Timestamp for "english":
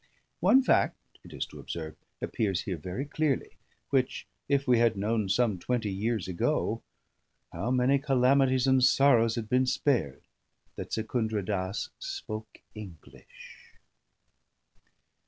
12.73-13.75